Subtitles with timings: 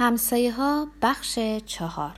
[0.00, 2.12] همسایه ها بخش چهار.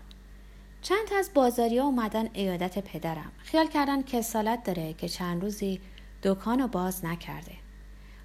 [0.82, 3.32] چند از بازاری ها اومدن ایادت پدرم.
[3.38, 5.80] خیال کردن کسالت داره که چند روزی
[6.22, 7.52] دکان رو باز نکرده.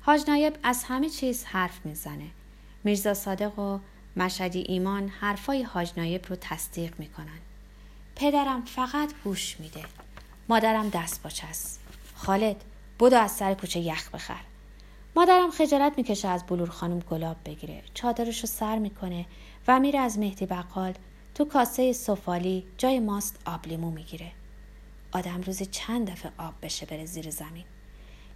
[0.02, 2.28] حاج نایب از همه چیز حرف می‌زنه.
[2.84, 3.80] میرزا صادق و
[4.16, 7.40] مشدی ایمان حرفای حاج نایب رو تصدیق می‌کنن.
[8.16, 9.84] پدرم فقط گوش میده.
[10.50, 11.80] مادرم دست باچه است
[12.16, 12.64] خالد
[13.00, 14.42] بدو از سر کوچه یخ بخر.
[15.18, 17.82] مادرم خجالت می‌کشه از بلور خانم گلاب بگیره.
[17.94, 19.26] چادرش رو سر می‌کنه
[19.68, 20.94] و میره از مهدی بقال
[21.36, 24.32] تو کاسه سفالی جای ماست آب لیمو می‌گیره.
[25.12, 27.64] آدم روزی چند دفعه آب بشه بره زیر زمین.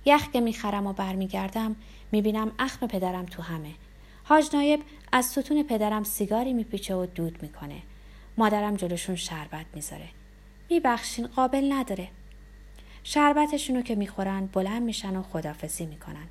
[0.06, 1.76] یخ که می‌خرم و برمیگردم
[2.12, 3.72] می‌بینم اخم پدرم تو همه.
[4.24, 7.82] حاج نایب از ستون پدرم سیگاری میپیچه و دود می‌کنه.
[8.38, 10.10] مادرم جلوشون شربت می‌ذاره.
[10.70, 12.08] میبخشین قابل نداره.
[13.04, 16.28] شربتشونو که می‌خورن بلند میشن و خدافزی می‌کنن.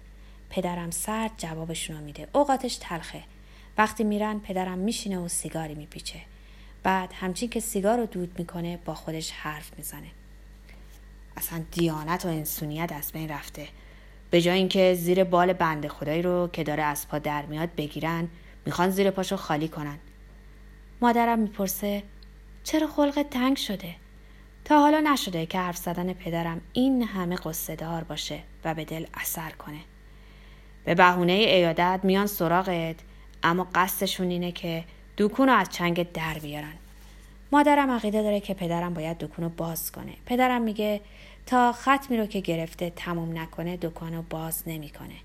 [0.50, 2.28] پدرم سرد جوابشون رو میده.
[2.32, 3.22] اوقاتش تلخه.
[3.78, 6.20] وقتی میرن پدرم میشینه و سیگاری میپیچه.
[6.82, 10.10] بعد همچین که سیگار رو دود می‌کنه با خودش حرف می‌زنه.
[11.36, 13.68] اصلا دیانت و انسونیت از بین رفته.
[14.30, 18.28] به جای اینکه زیر بال بنده خدایی رو که داره از پا در میاد بگیرن
[18.66, 19.98] می‌خوان زیر پاشو خالی کنن.
[21.00, 22.02] مادرم می‌پرسه
[22.64, 23.94] چرا خلق تنگ شده؟
[24.64, 27.76] تا حالا نشده که حرف زدن پدرم این همه قصه
[28.08, 29.80] باشه و به دل اثر کنه.
[30.84, 32.96] به بهونه ایادت میان سراغت
[33.42, 34.84] اما قصدشون اینه که
[35.18, 36.74] دکون رو از چنگ در بیارن.
[37.52, 40.12] مادرم عقیده داره که پدرم باید دکون رو باز کنه.
[40.26, 41.00] پدرم میگه
[41.46, 45.16] تا ختمی رو که گرفته تموم نکنه دکان رو باز نمی‌کنه.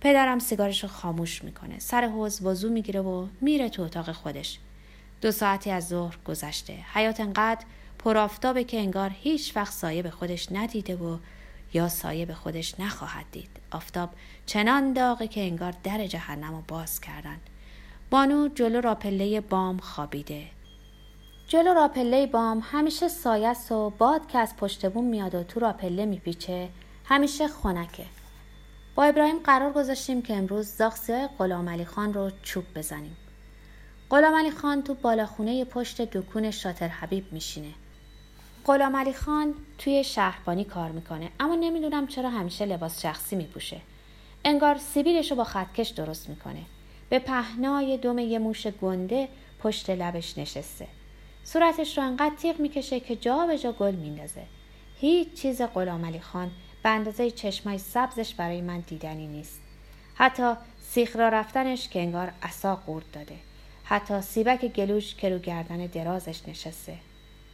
[0.00, 1.78] پدرم سیگارش رو خاموش می‌کنه.
[1.78, 4.58] سر حوز وضو می‌گیره و میره تو اتاق خودش.
[5.20, 6.74] دو ساعتی از ظهر گذشته.
[6.94, 7.64] حیات انقدر
[7.98, 11.18] پرآفتابه که انگار هیچ وقت سایه به خودش ندیده و
[11.72, 13.50] یا سایه به خودش نخواهد دید.
[13.70, 14.10] آفتاب
[14.46, 17.40] چنان داغه که انگار در جهنم رو باز کردن.
[18.10, 20.46] بانو جلو راپله بام خوابیده.
[21.48, 26.06] جلو راپله بام همیشه سایه و باد که از پشت بوم میاد و تو راپله
[26.06, 26.68] میپیچه
[27.04, 28.06] همیشه خنکه.
[28.94, 33.16] با ابراهیم قرار گذاشتیم که امروز زاخسی های غلام علی خان رو چوب بزنیم.
[34.10, 37.74] غلام علی خان تو بالاخونه پشت دکون شاتر حبیب میشینه.
[38.68, 41.30] غلام علی خان توی شهربانی کار می‌کنه.
[41.40, 43.80] اما نمی‌دونم چرا همیشه لباس شخصی میپوشه.
[44.44, 46.62] انگار سیبیلش رو با خطکش درست می‌کنه.
[47.10, 49.28] به پهنای دم یه موش گنده
[49.62, 50.86] پشت لبش نشسته.
[51.44, 54.42] صورتش رو انقدر تیغ می‌کشه که جا به جا گل میندازه.
[55.00, 56.50] هیچ چیز غلام علی خان
[56.82, 59.60] به اندازه چشمای سبزش برای من دیدنی نیست.
[60.14, 63.36] حتی سیخ را رفتنش که انگار عصا قورت داده.
[63.84, 66.94] حتی سیبک گلوش که رو گردن درازش نشسته.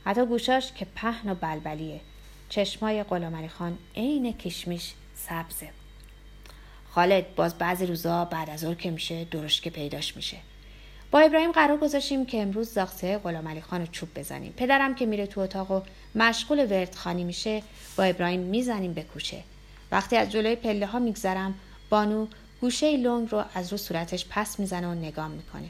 [0.05, 2.01] حتی گوشاش که پهن و بلبلیه.
[2.49, 5.69] چشمای غلامعلی خان عین کشمیش سبزه.
[6.91, 9.27] خالد باز بعضی روزا بعد از که میشه
[9.63, 10.37] که پیداش میشه.
[11.11, 14.53] با ابراهیم قرار گذاشتیم که امروز زاخته غلام علی خان رو چوب بزنیم.
[14.53, 15.81] پدرم که میره تو اتاق و
[16.15, 17.63] مشغول وردخانی میشه
[17.97, 19.43] با ابراهیم می‌زنیم به کوچه.
[19.91, 21.55] وقتی از جلوی پله ها میگذرم
[21.91, 22.27] بانو
[22.61, 25.69] گوشه لنگ رو از رو صورتش پس می‌زنه و نگاه می‌کنه.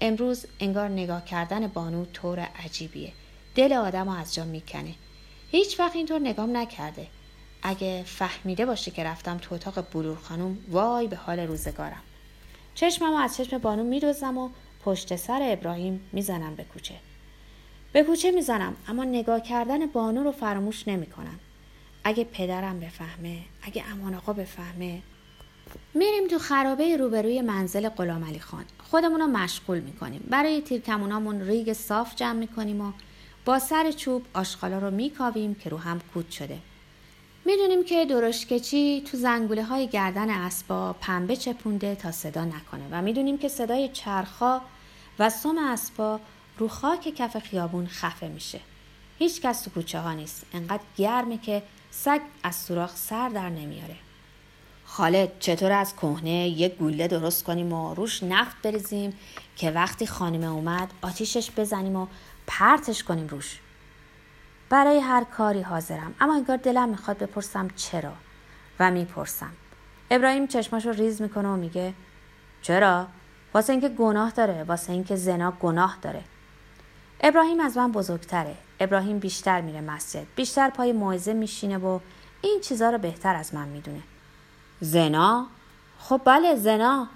[0.00, 3.12] امروز انگار نگاه کردن بانو طور عجیبیه.
[3.58, 4.94] دل آدم رو از جا می‌کنه.
[5.50, 7.06] هیچ وقت اینطور نگام نکرده.
[7.62, 12.02] اگه فهمیده باشه که رفتم تو اتاق بلور خانم وای به حال روزگارم.
[12.74, 14.50] چشمم از چشم بانو میدوزم و
[14.84, 16.94] پشت سر ابراهیم می‌زنم به کوچه.
[17.92, 21.38] به کوچه می‌زنم اما نگاه کردن بانو رو فراموش نمی‌کنم.
[22.04, 25.02] اگه پدرم بفهمه اگه امان آقا بفهمه.
[25.94, 28.64] میریم تو خرابه روبروی منزل غلام علی خان.
[28.90, 30.26] خودمون رو مشغول می‌کنیم.
[30.30, 32.92] برای تیرکمونامون ریگ صاف جمع می‌کنیم و
[33.44, 36.58] با سر چوب آشغالا رو میکاویم که رو هم کود شده.
[37.44, 43.38] می‌دونیم که درشکچی تو زنگوله های گردن اسبا پنبه چپونده تا صدا نکنه و می‌دونیم
[43.38, 44.60] که صدای چرخا
[45.18, 46.20] و سم اسبا
[46.58, 48.60] رو خاک کف خیابون خفه میشه.
[49.18, 50.46] هیچ کس تو کوچه ها نیست.
[50.52, 53.96] انقدر گرمه که سگ از سوراخ سر در نمیاره
[54.84, 59.12] خالد چطور از کهنه یک گوله درست کنیم و روش نفت بریزیم
[59.56, 62.06] که وقتی خانم اومد آتیشش بزنیم و
[62.48, 63.60] پرتش کنیم روش.
[64.70, 66.14] برای هر کاری حاضرم.
[66.20, 68.12] اما انگار دلم می‌خواد بپرسم چرا
[68.80, 69.52] و می‌پرسم.
[70.10, 71.94] ابراهیم چشماش رو ریز می‌کنه و میگه
[72.62, 73.06] چرا؟
[73.54, 76.24] واسه اینکه گناه داره واسه اینکه زنا گناه داره.
[77.20, 78.56] ابراهیم از من بزرگتره.
[78.80, 82.00] ابراهیم بیشتر میره مسجد بیشتر پای موعظه میشینه و
[82.42, 84.02] این چیزا رو بهتر از من می‌دونه.
[84.80, 85.46] زنا؟
[85.98, 87.08] خب بله زنا.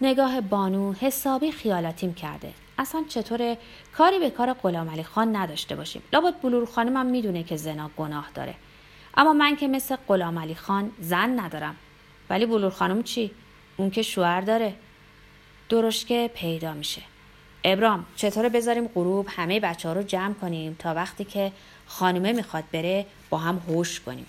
[0.00, 2.54] نگاه بانو حسابی خیالاتیم کرده.
[2.78, 3.58] اصلا چطوره؟
[3.96, 6.02] کاری به کار غلام علی خان نداشته باشیم.
[6.12, 8.54] لابد بلور خانم هم می‌دونه که زنا گناه داره.
[9.16, 11.76] اما من که مثل غلام علی خان زن ندارم.
[12.30, 13.30] ولی بلور خانم چی؟
[13.76, 14.74] اون که شوهر داره.
[15.68, 17.02] درشکه پیدا میشه.
[17.64, 21.52] ابرام چطور بذاریم غروب همه بچه ها رو جمع کنیم تا وقتی که
[21.86, 24.26] خانومه می‌خواد بره با هم هوش کنیم.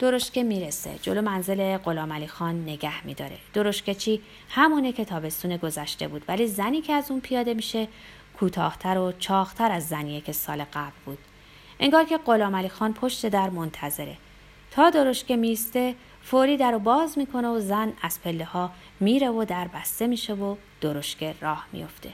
[0.00, 0.98] درشکه می‌رسه.
[1.02, 3.38] جلو منزل غلام خان نگه میداره.
[3.52, 4.20] درشکه چی؟
[4.50, 7.88] همونه که تابستون گذشته بود ولی زنی که از اون پیاده میشه
[8.38, 11.18] کوتاهتر و چاختر از زنیه که سال قبل بود.
[11.80, 14.16] انگار که غلام خان پشت در منتظره.
[14.70, 18.70] تا درشکه میسته فوری در رو باز می‌کنه و زن از پله ها
[19.00, 22.10] میره و در بسته میشه و درشکه راه میفته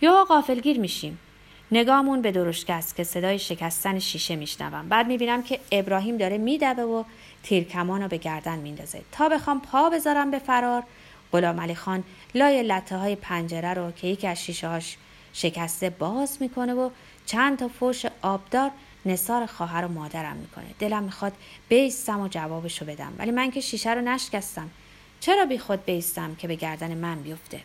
[0.00, 1.18] یا قافلگیر میشیم.
[1.72, 4.88] نگامون به درشکه است که صدای شکستن شیشه میشنوم.
[4.88, 7.04] بعد می‌بینم که ابراهیم داره میدوه و
[7.42, 9.02] تیرکمان رو به گردن میندازه.
[9.12, 10.82] تا بخوام پا بذارم به فرار
[11.32, 14.96] غلام علی خان لای لطه های پنجره رو که یکی از شیشه هاش
[15.32, 16.90] شکسته باز می‌کنه و
[17.26, 18.70] چند تا فوش آبدار
[19.06, 20.66] نصار خواهر و مادرم می‌کنه.
[20.78, 21.32] دلم می‌خواد
[21.68, 23.12] بیستم و جوابشو بدم.
[23.18, 24.70] ولی من که شیشه رو نشکستم
[25.20, 27.60] چرا بی خود بیستم که به گردن من بیفته؟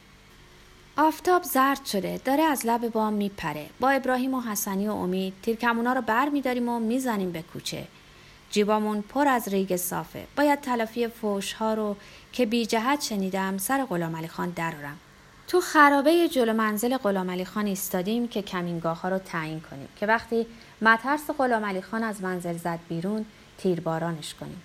[0.98, 3.66] آفتاب زرد شده داره از لب بام میپره.
[3.80, 7.88] با ابراهیم و حسنی و امید تیرکمونا رو بر میداریم و می‌زنیم به کوچه.
[8.50, 10.28] جیبامون پر از ریگ صافه.
[10.38, 11.96] باید تلافی فوش ها رو
[12.32, 14.98] که بی جهت شنیدم سر غلام علی خان درارم
[15.48, 19.88] تو خرابه جلو منزل غلام علی خان ایستادیم که کمینگاه ها رو تعیین کنیم.
[19.96, 20.46] که وقتی
[20.82, 23.26] مترس غلام علی خان از منزل زد بیرون
[23.58, 24.62] تیربارانش کنیم.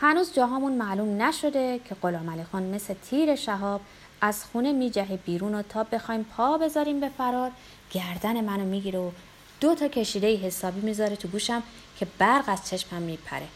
[0.00, 3.80] هنوز جاهامون معلوم نشده که غلام علی خان مثل تیر شهاب
[4.20, 7.50] از خونه میجهه بیرون و تا بخوایم پا بذاریم به فرار
[7.92, 9.10] گردن منو می‌گیره و
[9.60, 11.62] دو تا کشیده حسابی می‌ذاره تو گوشم
[11.98, 13.46] که برق از چشمم میپره.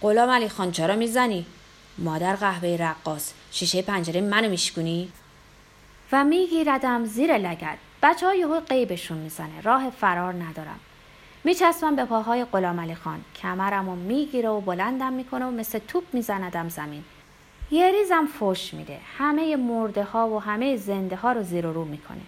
[0.00, 1.46] غلام علی خان چرا می‌زنی؟
[1.98, 5.12] مادر قهوه رقاص شیشه پنجره منو میشکونی؟
[6.12, 7.78] و میگیردم زیر لگد.
[8.02, 9.60] بچه ها یهو قیبشون می‌زنه.
[9.60, 10.80] راه فرار ندارم.
[11.44, 13.20] میچسبم به پاهای غلام علی خان.
[13.42, 17.04] کمرم و می‌گیره و بلندم می‌کنه و مثل توپ میزندم زمین.
[17.70, 18.98] یه ریزم فوش میده.
[19.18, 22.20] همه مرده ها و همه زنده ها رو زیر و رو می‌کنه.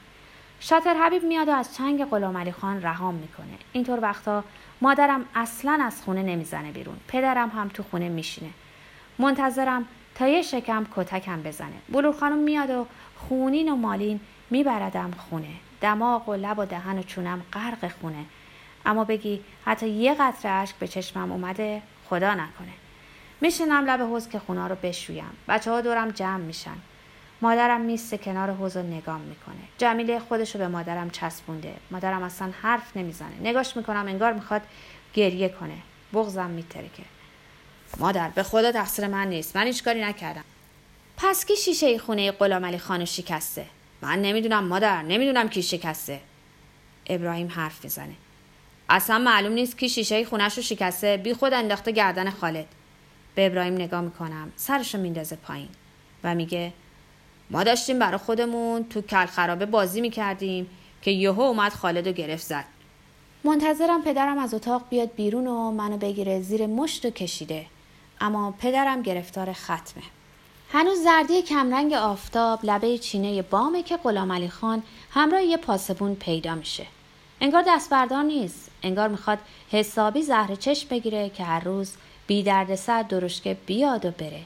[0.60, 3.46] شاتر حبیب میاد و از چنگ غلام علی خان رهام می‌کنه.
[3.72, 4.44] اینطور وقتا
[4.80, 6.96] مادرم اصلا از خونه نمی‌زنه بیرون.
[7.08, 8.50] پدرم هم تو خونه میشینه.
[9.18, 9.84] منتظرم
[10.14, 11.76] تا یه شکم کتکم بزنه.
[11.88, 14.20] بلور خانم میاد و خونین و مالین
[14.50, 15.54] میبردم خونه.
[15.80, 18.24] دماغ و لب و دهن و چونم غرق خونه.
[18.86, 22.79] اما بگی حتی یه قطره اشک به چشمم اومده خدا نکنه.
[23.40, 25.30] میشینم لب حوز که خونه رو بشویم.
[25.48, 26.76] بچه ها دورم جمع میشن.
[27.42, 29.54] مادرم میسته کنار حوز رو نگام می‌کنه.
[29.78, 31.74] جمیله خودشو به مادرم چسبونده.
[31.90, 33.40] مادرم اصلا حرف نمی‌زنه.
[33.42, 34.62] نگاش می‌کنم انگار می‌خواد
[35.14, 35.76] گریه کنه.
[36.12, 37.02] بغزم میترکه.
[37.98, 39.56] مادر به خدا تقصیر من نیست.
[39.56, 40.44] من هیچ کاری نکردم.
[41.16, 43.66] پس کی شیشه خونه غلام علی خانو شکسته؟
[44.02, 45.02] من نمی‌دونم مادر.
[45.02, 46.20] نمی‌دونم کی شکسته.
[47.06, 48.14] ابراهیم حرف می‌زنه.
[48.88, 51.16] اصلا معلوم نیست کی شیشه خونش رو شکسته.
[51.16, 52.66] بی خود انداخته گردن خالد.
[53.34, 54.52] به ابراهیم نگاه می‌کنم.
[54.56, 55.68] سرشو میندازه پایین
[56.24, 56.72] و میگه
[57.50, 60.70] ما داشتیم برای خودمون تو کل خرابه بازی می‌کردیم
[61.02, 62.64] که یهو اومد خالد و گرفت زد.
[63.44, 67.66] منتظرم پدرم از اتاق بیاد بیرون و منو بگیره زیر مشت و کشیده.
[68.20, 70.02] اما پدرم گرفتار ختمه.
[70.72, 76.54] هنوز زردی کمرنگ آفتاب لبه چینه بامه که غلام علی خان همراه یه پاسبون پیدا
[76.54, 76.86] میشه.
[77.40, 78.70] انگار دست بردار نیست.
[78.82, 79.38] انگار می‌خواد
[79.70, 81.92] حسابی زهر چشم بگیره که هر روز
[82.30, 84.42] بی درد سر درشکه بیاد و بره.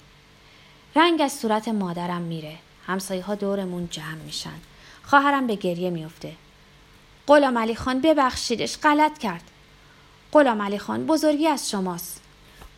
[0.97, 2.57] رنگ از صورت مادرم میره.
[2.87, 4.59] همسایه ها دورمون جمع میشن.
[5.03, 6.33] خواهرم به گریه میفته.
[7.27, 9.43] غلام علی خان ببخشیدش غلط کرد.
[10.33, 12.21] غلام علی خان بزرگی از شماست.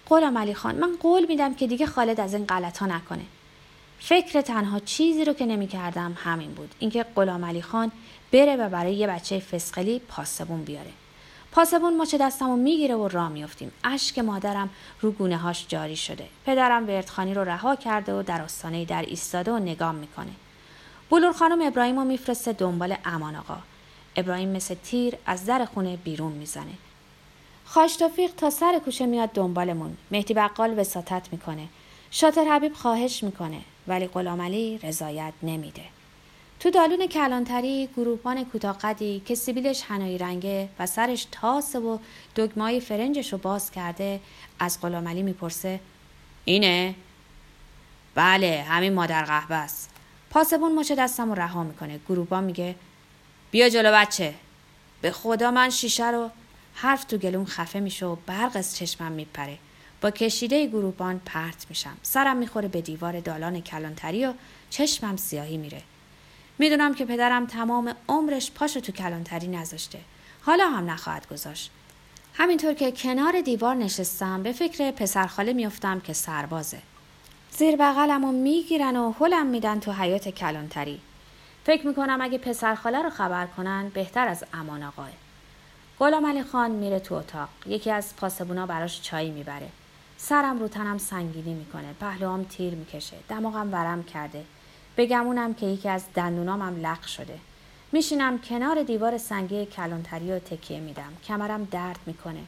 [0.08, 3.24] غلام علی خان من قول میدم که دیگه خالد از این غلط ها نکنه.
[4.00, 6.74] فکر تنها چیزی رو که نمی‌کردم همین بود.
[6.78, 7.92] اینکه غلام علی خان
[8.32, 10.90] بره و برای یه بچه فسقلی پاسبون بیاره.
[11.56, 13.72] پاسبون مچ دستم و می‌گیره و راه میافتیم.
[13.84, 14.70] اشک مادرم
[15.00, 16.26] رو گونه هاش جاری شده.
[16.46, 20.30] پدرم وردخانی رو رها کرده و در آستانه در ایستاده و نگام می‌کنه.
[21.10, 23.58] بلور خانم ابراهیم رو میفرسته دنبال امان آقا.
[24.16, 26.72] ابراهیم مثل تیر از در خونه بیرون می‌زنه.
[27.64, 29.96] خاش توفیق تا سر کوچه میاد دنبالمون.
[30.10, 31.68] مهدی بقال وساطت می‌کنه.
[32.10, 35.82] شاطر حبیب خواهش می‌کنه ولی غلام علی رضایت نمیده.
[36.60, 41.98] تو دالون کلانتری گروهبان کوتاقدی که سیبیلش هنایی رنگه و سرش تاسه و
[42.36, 44.20] دگمای فرنجش رو باز کرده
[44.58, 45.80] از غلامعلی می‌پرسه
[46.44, 46.94] اینه؟
[48.14, 49.90] بله همین مادر قهوه است
[50.30, 52.00] پاسبون مچ دستم رو رها می‌کنه.
[52.08, 52.74] گروهبان میگه
[53.50, 54.34] بیا جلو بچه.
[55.00, 56.30] به خدا من شیشه رو
[56.74, 59.58] حرف تو گلوم خفه میشه و برق از چشمم میپره.
[60.00, 61.96] با کشیده گروهبان پرت میشم.
[62.02, 64.32] سرم می‌خوره به دیوار دالان کلانتری و
[64.70, 65.82] چشمم سیاهی میره.
[66.58, 69.98] می‌دونم که پدرم تمام عمرش پاشو تو کلانتری نذاشته.
[70.42, 71.70] حالا هم نخواهد گذاشت.
[72.34, 76.78] همینطور که کنار دیوار نشستم به فکر پسرخاله میفتم که سربازه.
[77.50, 81.00] زیر بغلم و می‌گیرن و هلم میدن تو حیات کلانتری.
[81.64, 85.10] فکر می‌کنم اگه پسر خاله رو خبر کنن بهتر از امان آقاه
[85.98, 87.48] غلام علی خان میره تو اتاق.
[87.66, 89.68] یکی از پاسبونا براش چای می‌بره.
[90.16, 91.92] سرم رو تنم سنگینی می‌کنه.
[92.00, 93.16] پهلوام تیر می‌کشه.
[93.28, 94.44] دماغم ورم کرده.
[94.96, 97.38] بگمونم که یکی از دندونامم لق شده.
[97.92, 101.12] میشینم کنار دیوار سنگی کلانتری و تکیه میدم.
[101.24, 102.42] کمرم درد می‌کنه.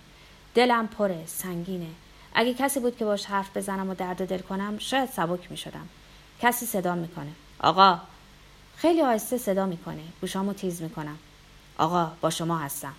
[0.54, 1.86] دلم پره سنگینه.
[2.34, 5.88] اگه کسی بود که باش حرف بزنم و درد دل کنم شاید سبک می‌شدم.
[6.40, 7.30] کسی صدا می‌کنه.
[7.60, 7.98] آقا!
[8.76, 10.02] خیلی آهسته صدا می‌کنه.
[10.20, 11.18] گوشامو تیز می‌کنم.
[11.78, 12.94] آقا با شما هستم.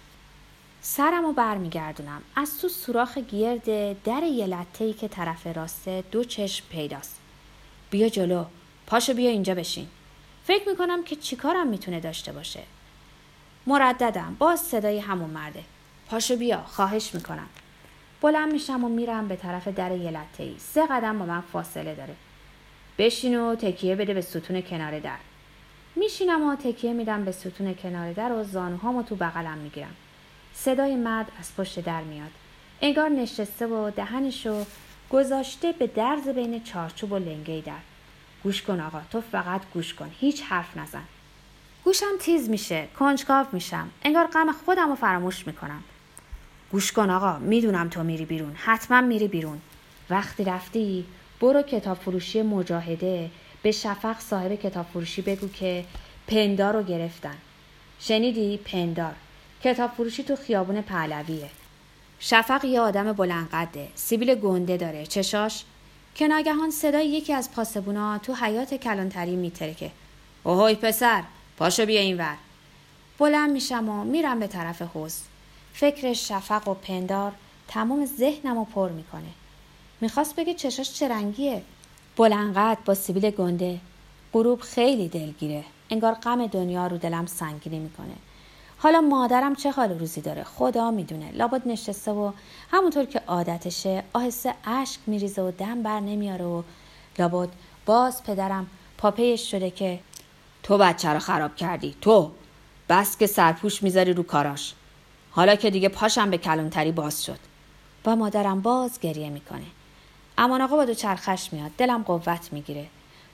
[0.81, 2.21] سرم رو برمیگردونم.
[2.35, 3.63] از تو سوراخ گرد
[4.03, 7.19] در یه لطه که طرف راسته دو چشم پیداست.
[7.89, 8.45] بیا جلو.
[8.89, 9.87] پاشو بیا اینجا بشین.
[10.43, 12.59] فکر می‌کنم که چیکارم می‌تونه داشته باشه.
[13.67, 14.35] مرددم.
[14.39, 15.63] باز صدای همون مرده.
[16.09, 17.47] پاشو بیا خواهش می‌کنم.
[18.21, 22.15] بلند میشم و میرم به طرف در یه ای سه قدم با من فاصله داره.
[22.97, 25.17] بشین و تکیه بده به ستون کنار در.
[25.95, 29.95] میشینم و تکیه میدم به ستون کنار در و زانوهامو تو بغلم می‌گیرم.
[30.53, 32.31] صدای مرد از پشت در میاد.
[32.81, 34.65] انگار نشسته و دهنشو
[35.09, 37.88] گذاشته به درز بین چارچوب و لنگه در.
[38.43, 39.01] گوش کن آقا.
[39.11, 40.11] تو فقط گوش کن.
[40.19, 41.03] هیچ حرف نزن.
[41.83, 42.87] گوشم تیز میشه.
[42.99, 43.89] کنجکاو میشم.
[44.03, 45.83] انگار غم خودم رو فراموش می‌کنم.
[46.71, 47.39] گوش کن آقا.
[47.39, 48.55] می‌دونم تو میری بیرون.
[48.55, 49.61] حتما میری بیرون.
[50.09, 51.05] وقتی رفتی
[51.41, 53.31] برو کتاب فروشی مجاهده.
[53.61, 55.85] به شفق صاحب کتاب فروشی بگو که
[56.27, 57.35] پندار رو گرفتن.
[57.99, 59.15] شنیدی؟ پندار.
[59.63, 61.49] کتاب فروشی تو خیابون پهلویه.
[62.19, 63.87] شفق یه آدم بلندقده.
[63.95, 65.05] سیبیل گنده داره.
[65.05, 65.63] چشاش
[66.15, 69.91] که ناگهان صدای یکی از پاسبونا تو حیات کلانتری میترکه
[70.43, 71.23] اوهوی پسر
[71.57, 72.35] پاشو بیا اینور
[73.17, 75.21] بلند میشم و میرم به طرف حوز
[75.73, 77.31] فکر شفق و پندار
[77.67, 79.29] تمام ذهنم رو پر می‌کنه.
[80.01, 81.61] می‌خواست بگه چشاش چه رنگیه.
[82.17, 83.79] بلنقد با سیبیل گنده
[84.33, 85.63] غروب خیلی دلگیره.
[85.89, 88.15] انگار غم دنیا رو دلم سنگینی می‌کنه.
[88.81, 91.31] حالا مادرم چه حال روزی داره؟ خدا می‌دونه.
[91.31, 92.31] لابد نشسته و
[92.71, 96.63] همونطور که عادتشه آهسته اشک میریزه و دم بر نمیاره و
[97.19, 97.49] لابد
[97.85, 98.67] باز پدرم
[98.97, 99.99] پاپیش شده که
[100.63, 101.95] تو بچه رو خراب کردی.
[102.01, 102.31] تو
[102.89, 104.73] بس که سرپوش می‌ذاری رو کاراش.
[105.31, 107.39] حالا که دیگه پاشم به کلونتری باز شد.
[108.03, 109.65] با مادرم باز گریه می‌کنه.
[110.37, 111.71] امان آقا با دو چرخش میاد.
[111.77, 112.87] دلم قوت می‌گیره.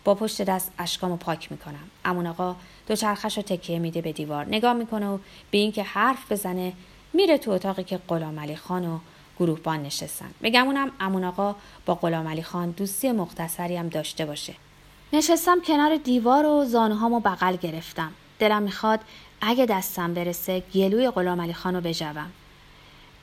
[0.04, 1.90] با پشت دست اشکامو پاک می‌کنم.
[2.06, 2.56] امون آقا
[2.88, 4.46] دو چرخش رو تکیه میده به دیوار.
[4.46, 5.18] نگاه می‌کنه و
[5.52, 6.74] به اینکه حرف بزنه
[7.14, 9.00] میره تو اتاقی که غلام علی خان و
[9.40, 10.30] گروهبان نشستن.
[10.44, 14.54] بگمونم امون آقا با غلام علی خان دوستی مختصری هم داشته باشه.
[15.14, 18.12] نشستم کنار دیوار و زانوهامو بغل گرفتم.
[18.40, 19.00] دلم می‌خواد
[19.42, 22.32] اگه دستم برسه گلوی غلام علی خان رو بجوم.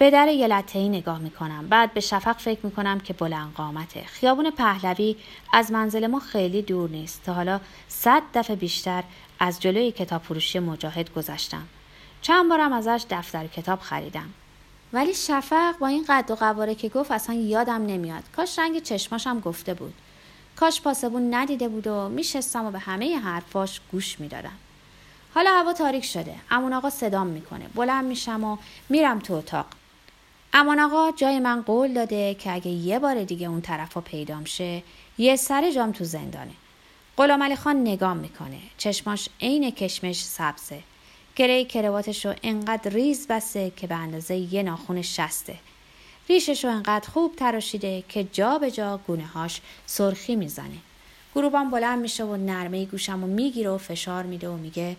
[0.02, 1.68] به در یه ای نگاه می‌کنم.
[1.68, 4.04] بعد به شفق فکر می‌کنم که بلند قامته.
[4.04, 5.16] خیابون پهلوی
[5.52, 7.22] از منزل ما خیلی دور نیست.
[7.22, 9.04] تا حالا صد دفعه بیشتر
[9.40, 11.62] از جلوی کتاب فروشی مجاهد گذشتم.
[12.22, 14.30] چند بارم ازش دفتر کتاب خریدم.
[14.92, 18.22] ولی شفق با این قد و قواره که گفت اصلا یادم نمیاد.
[18.36, 19.94] کاش رنگ چشماشم گفته بود.
[20.56, 24.56] کاش پاسبون ندیده بود و میشستم و به همه حرفاش گوش می‌دادم.
[25.34, 26.34] حالا هوا تاریک شده.
[26.50, 27.66] امون آقا صدام می‌کنه.
[27.74, 28.56] بلند میشم و
[28.88, 29.66] میرم تو اتاق.
[30.52, 34.82] امان آقا جای من قول داده که اگه یه بار دیگه اون طرف پیدام شه
[35.18, 36.52] یه سر جام تو زندانه.
[37.16, 38.58] غلام علی خان نگاه می‌کنه.
[38.78, 40.82] چشماش عین کشمش سبزه.
[41.36, 45.56] گره کرواتش رو انقدر ریز بسته که به اندازه یه ناخون شسته.
[46.28, 50.78] ریشش رو انقدر خوب تراشیده که جا به جا گونه هاش سرخی می‌زنه.
[51.34, 54.96] گروبان بلند میشه و نرمه گوشم و می‌گیره و فشار میده و میگه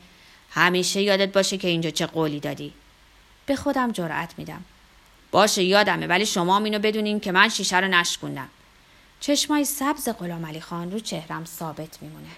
[0.49, 2.73] همیشه یادت باشه که اینجا چه قولی دادی.
[3.45, 4.63] به خودم جرأت میدم.
[5.33, 8.49] باشه یادمه ولی شما اینو بدونین که من شیشه رو نشکوندم.
[9.19, 12.29] چشمای سبز غلام علی خان رو چهرم ثابت میمونه.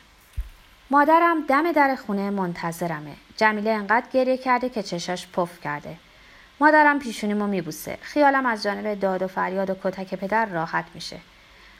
[0.91, 3.15] مادرم دم در خونه منتظرمه.
[3.37, 5.97] جمیله انقدر گریه کرده که چشاش پف کرده.
[6.59, 7.97] مادرم پیشونیمو میبوسه.
[8.01, 11.17] خیالم از جانب داد و فریاد و کتک پدر راحت میشه.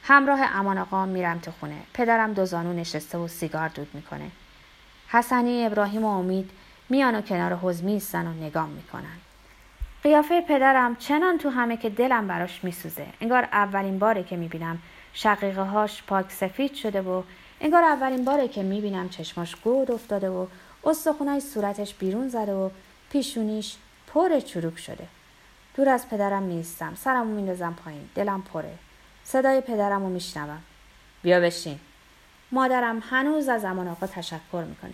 [0.02, 1.78] همراه امان آقا میرم تو خونه.
[1.94, 4.30] پدرم دو زانو نشسته و سیگار دود می‌کنه.
[5.08, 6.50] حسنی ابراهیم و امید
[6.88, 9.16] میان و کنار حوز میستن و نگام می‌کنن.
[10.06, 13.06] قیافه پدرم چنان تو همه که دلم براش میسوزه.
[13.20, 14.78] انگار اولین باره که می‌بینم
[15.12, 17.22] شقیقه هاش پاک سفید شده و
[17.60, 20.46] انگار اولین باره که می‌بینم چشماش گود افتاده و
[20.84, 22.70] استخونای صورتش بیرون زده و
[23.10, 25.06] پیشونیش پر چروک شده.
[25.76, 26.94] دور از پدرم نیستم.
[26.94, 28.08] سرمو میندازم پایین.
[28.14, 28.72] دلم پره.
[29.24, 30.62] صدای پدرم رو میشنوم.
[31.22, 31.78] بیا بشین.
[32.52, 34.92] مادرم هنوز از زمان آقا تشکر می‌کنه.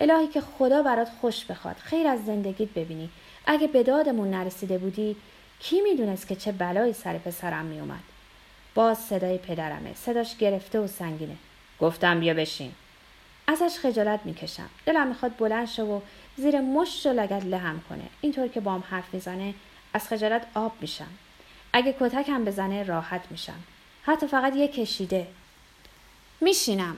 [0.00, 1.76] الهی که خدا برات خوش بخواد.
[1.76, 3.10] خیر از زندگیت ببینی.
[3.46, 5.16] اگه به دادمون نرسیده بودی
[5.60, 8.02] کی می‌دونست که چه بلایی سر پسرم میومد
[8.74, 11.36] باز صدای پدرمه صداش گرفته و سنگینه.
[11.80, 12.72] گفتم بیا بشین.
[13.46, 14.68] ازش خجالت می‌کشم.
[14.86, 16.00] دلم می‌خواد بلند شه و
[16.36, 18.04] زیر مشت و لگت لهم کنه.
[18.20, 19.54] اینطور که بام حرف می‌زنه
[19.94, 21.08] از خجالت آب میشم.
[21.72, 23.58] اگه کتکم بزنه راحت میشم.
[24.02, 25.26] حتی فقط یه کشیده.
[26.40, 26.96] میشینم.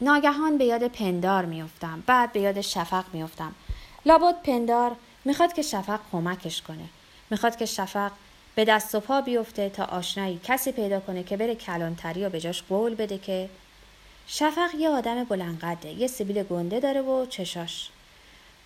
[0.00, 3.54] ناگهان به یاد پندار میفتم بعد به یاد شفق میفتم
[4.06, 6.84] لابد پندار می‌خواد که شفق کمکش کنه.
[7.30, 8.12] می‌خواد که شفق
[8.54, 12.40] به دست و پا بیفته تا آشنایی کسی پیدا کنه که بره کلانتری و به
[12.40, 13.48] جاش قول بده که
[14.26, 17.88] شفق یه آدم بلندقده یه سیبیل گنده داره و چشاش.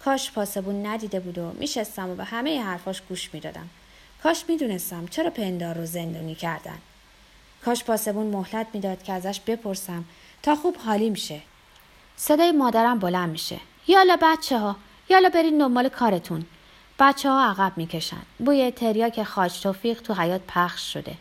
[0.04, 3.68] کاش پاسبون ندیده بود و میشستم و به همه حرفاش گوش می‌دادم.
[4.22, 6.78] کاش می‌دونستم چرا پندار رو زندونی کردن.
[7.64, 10.04] کاش پاسبون مهلت می‌داد که ازش بپرسم
[10.42, 11.40] تا خوب حالیم شه
[12.16, 13.60] صدای مادرم بلند میشه.
[13.88, 14.76] یالا بچه ها
[15.10, 16.44] یالا برین دنبال کارتون.
[16.98, 18.22] بچه ها عقب می‌کشن.
[18.38, 21.14] بوی تریاک خاج توفیق تو حیات پخش شده.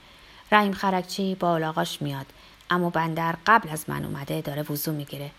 [0.51, 2.25] رحیم خرکچی با اولاغاش میاد.
[2.69, 5.31] اما بندر قبل از من اومده داره وضو می‌گیره.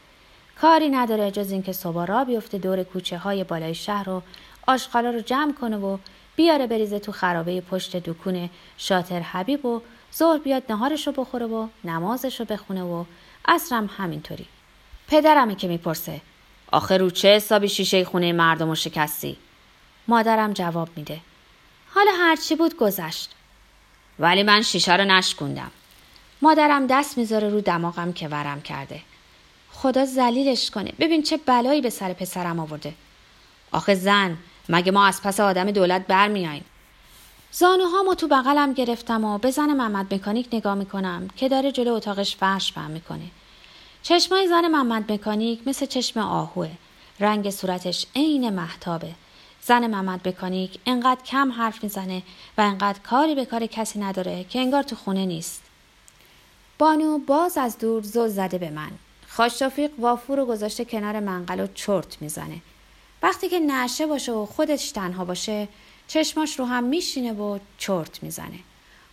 [0.60, 4.22] کاری نداره جز اینکه صبح را بیفته دور کوچه های بالای شهر و
[4.66, 5.98] آشغالا رو جمع کنه و
[6.36, 9.82] بیاره بریزه تو خرابه پشت دکون شاتر حبیب و
[10.14, 13.04] ظهر بیاد نهارش رو بخوره و نمازش رو بخونه و
[13.44, 14.46] اصرم همینطوری.
[15.08, 16.20] پدرمه که می‌پرسه.
[16.70, 19.36] آخه رو چه حسابی شیشه خونه مردم و شکستی؟
[20.08, 21.20] مادرم جواب میده.
[21.94, 23.30] حالا هرچی بود گذشت.
[24.18, 25.70] ولی من شیشه رو نشکوندم.
[26.42, 29.00] مادرم دست می‌ذاره رو دماغم که ورم کرده.
[29.72, 30.92] خدا زلیلش کنه.
[30.98, 32.94] ببین چه بلایی به سر پسرم آورده.
[33.72, 34.36] آخه زن
[34.68, 36.64] مگه ما از پس آدم دولت برمیاییم
[37.52, 42.36] زانوهامو تو بغلم گرفتم و به زن محمد مکانیک نگاه می‌کنم که داره جلو اتاقش
[42.36, 43.30] فرش فهم می‌کنه.
[44.02, 46.70] چشمای زن محمد مکانیک مثل چشم آهوه.
[47.20, 49.10] رنگ صورتش عین محتابه
[49.62, 52.22] زن محمد مکانیک انقدر کم حرف می‌زنه
[52.58, 55.62] و انقدر کاری به کار کسی نداره که انگار تو خونه نیست.
[56.78, 58.90] بانو باز از دور زل زده به من.
[59.28, 62.60] خاشتافیق وافور رو گذاشته کنار منقل و چرت می‌زنه.
[63.22, 65.68] وقتی که نشه باشه و خودش تنها باشه
[66.08, 68.58] چشماش رو هم میشینه و چرت می‌زنه.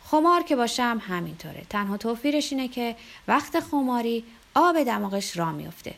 [0.04, 1.66] خمار که باشه هم همینطوره.
[1.70, 2.96] تنها توفیرش اینه که
[3.28, 4.24] وقت خماری
[4.58, 5.94] آب دماغش را میفته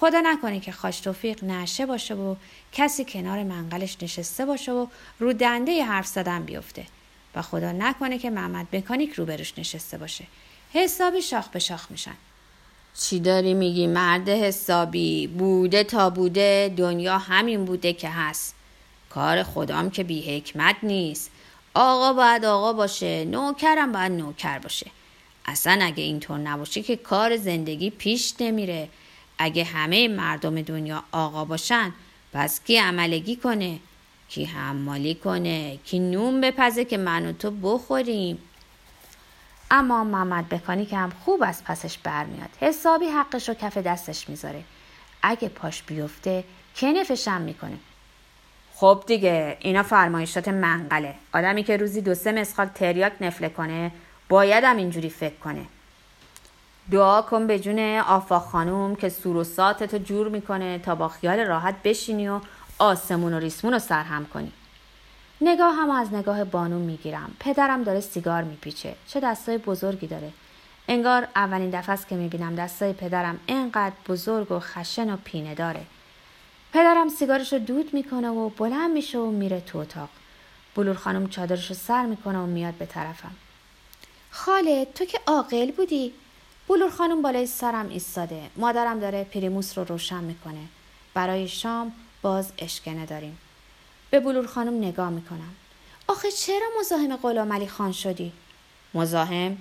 [0.00, 2.34] خدا نکنه که خاش توفیق نشه باشه و
[2.72, 4.86] کسی کنار منقلش نشسته باشه و
[5.18, 6.86] رو دنده حرف زدن بیفته.
[7.34, 10.24] و خدا نکنه که محمد مکانیک روبروش نشسته باشه.
[10.72, 12.14] حسابی شاخ به شاخ میشن.
[13.00, 18.54] چی داری میگی مرد حسابی؟ بوده تا بوده دنیا همین بوده که هست.
[19.10, 21.30] کار خدام که بی حکمت نیست.
[21.74, 24.90] آقا باید آقا باشه نوکرم باید نوکر باشه.
[25.46, 28.88] اصلا اگه اینطور نباشه که کار زندگی پیش نمیره.
[29.38, 31.92] اگه همه مردم دنیا آقا باشن
[32.32, 33.78] پس کی عملگی کنه؟
[34.28, 38.38] کی حمالی کنه؟ کی نون بپزه که من و تو بخوریم؟
[39.70, 44.64] اما محمد بکانی که هم خوب از پسش برمیاد حسابی حقش رو کف دستش می‌ذاره.
[45.22, 46.44] اگه پاش بیفته
[46.76, 47.78] کنفشم می‌کنه.
[48.74, 51.14] خب دیگه اینا فرمایشات منقله.
[51.32, 53.92] آدمی که روزی دو سه مسخال تریاک نفله کنه
[54.28, 55.66] باید هم اینجوری فکر کنه.
[56.90, 61.40] دعا کن به جون آفا خانوم که سور و ساتتو جور می‌کنه تا با خیال
[61.40, 62.40] راحت بشینی و
[62.78, 64.52] آسمون و ریسمون رو سرهم کنی.
[65.40, 67.36] نگاه هم از نگاه بانو می‌گیرم.
[67.40, 68.94] پدرم داره سیگار میپیچه.
[69.06, 70.32] چه دستای بزرگی داره.
[70.88, 75.80] انگار اولین دفعه است که می‌بینم دستای پدرم انقدر بزرگ و خشن و پینه داره.
[76.72, 80.08] پدرم سیگارش رو دود می‌کنه و بلند میشه و میره تو اتاق.
[80.76, 83.34] بلور خانم چادرش رو سر می‌کنه و میاد به طرفم.
[84.36, 86.12] خاله تو که عاقل بودی.
[86.68, 88.42] بلور خانم بالای سرم ایستاده.
[88.56, 90.64] مادرم داره پریموس رو روشن می‌کنه.
[91.14, 91.92] برای شام
[92.22, 93.38] باز اشکنه داریم
[94.10, 95.54] به بلور خانم نگاه می‌کنم.
[96.08, 98.32] آخه چرا مزاحم غلام علی خان شدی؟
[98.94, 99.56] مزاحم؟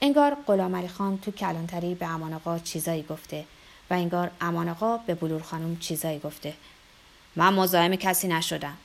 [0.00, 3.44] انگار غلام علی خان تو کلانتری به امان آقا چیزایی گفته
[3.90, 6.54] و انگار امان آقا به بلور خانم چیزایی گفته.
[7.36, 8.76] من مزاحم کسی نشدم.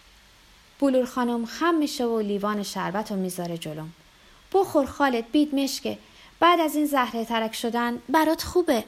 [0.80, 3.94] بلور خانم خم میشه و لیوان شربت رو می‌ذاره جلوم.
[4.54, 5.98] بخور خالد بید مشکه.
[6.40, 8.84] بعد از این زهره ترک شدن برات خوبه.